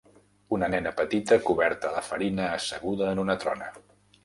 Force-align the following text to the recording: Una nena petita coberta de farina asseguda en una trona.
Una 0.55 0.69
nena 0.73 0.93
petita 1.01 1.37
coberta 1.51 1.93
de 1.97 2.03
farina 2.09 2.49
asseguda 2.57 3.13
en 3.15 3.25
una 3.27 3.39
trona. 3.47 3.73